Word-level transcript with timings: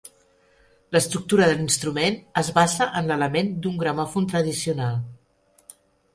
L'estructura 0.95 1.49
de 1.51 1.59
l'instrument 1.59 2.17
es 2.43 2.49
basa 2.57 2.89
en 3.01 3.13
l'element 3.13 3.53
d'un 3.67 3.79
gramòfon 3.85 4.29
tradicional. 4.35 4.99